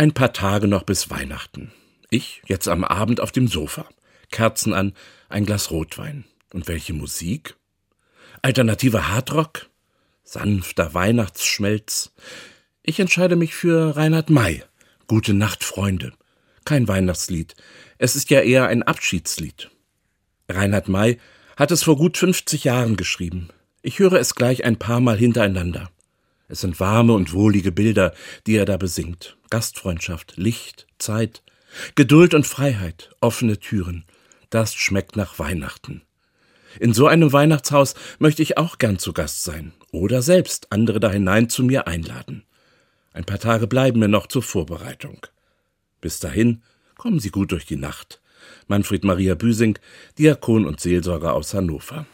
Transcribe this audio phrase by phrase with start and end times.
[0.00, 1.72] Ein paar Tage noch bis Weihnachten.
[2.08, 3.86] Ich jetzt am Abend auf dem Sofa.
[4.30, 4.94] Kerzen an,
[5.28, 6.24] ein Glas Rotwein.
[6.54, 7.54] Und welche Musik?
[8.40, 9.68] Alternativer Hardrock?
[10.24, 12.14] Sanfter Weihnachtsschmelz?
[12.82, 14.62] Ich entscheide mich für Reinhard May.
[15.06, 16.14] Gute Nacht, Freunde.
[16.64, 17.54] Kein Weihnachtslied.
[17.98, 19.68] Es ist ja eher ein Abschiedslied.
[20.48, 21.18] Reinhard May
[21.58, 23.50] hat es vor gut 50 Jahren geschrieben.
[23.82, 25.90] Ich höre es gleich ein paar Mal hintereinander.
[26.48, 28.14] Es sind warme und wohlige Bilder,
[28.46, 29.36] die er da besingt.
[29.50, 31.42] Gastfreundschaft, Licht, Zeit,
[31.94, 34.04] Geduld und Freiheit, offene Türen.
[34.48, 36.02] Das schmeckt nach Weihnachten.
[36.78, 41.10] In so einem Weihnachtshaus möchte ich auch gern zu Gast sein oder selbst andere da
[41.10, 42.44] hinein zu mir einladen.
[43.12, 45.26] Ein paar Tage bleiben mir noch zur Vorbereitung.
[46.00, 46.62] Bis dahin
[46.96, 48.20] kommen Sie gut durch die Nacht.
[48.68, 49.78] Manfred Maria Büsing,
[50.18, 52.06] Diakon und Seelsorger aus Hannover.